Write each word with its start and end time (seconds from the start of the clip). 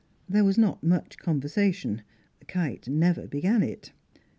There 0.27 0.43
was 0.43 0.57
not 0.57 0.81
much 0.83 1.19
conversation; 1.19 2.01
Kite 2.47 2.87
never 2.87 3.27
began 3.27 3.61
it. 3.61 3.91